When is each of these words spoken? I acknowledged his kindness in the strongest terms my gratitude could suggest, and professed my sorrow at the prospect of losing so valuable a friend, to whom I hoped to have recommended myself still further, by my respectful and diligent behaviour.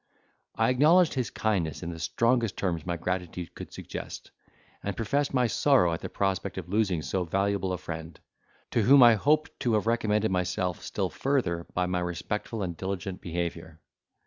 I 0.55 0.69
acknowledged 0.71 1.13
his 1.13 1.29
kindness 1.29 1.83
in 1.83 1.91
the 1.91 1.99
strongest 1.99 2.57
terms 2.57 2.87
my 2.87 2.97
gratitude 2.97 3.53
could 3.53 3.71
suggest, 3.71 4.31
and 4.81 4.97
professed 4.97 5.31
my 5.31 5.45
sorrow 5.45 5.93
at 5.93 6.01
the 6.01 6.09
prospect 6.09 6.57
of 6.57 6.67
losing 6.67 7.03
so 7.03 7.23
valuable 7.23 7.71
a 7.71 7.77
friend, 7.77 8.19
to 8.71 8.81
whom 8.81 9.03
I 9.03 9.13
hoped 9.13 9.59
to 9.59 9.73
have 9.75 9.85
recommended 9.85 10.31
myself 10.31 10.81
still 10.81 11.11
further, 11.11 11.67
by 11.75 11.85
my 11.85 11.99
respectful 11.99 12.63
and 12.63 12.75
diligent 12.75 13.21
behaviour. 13.21 13.79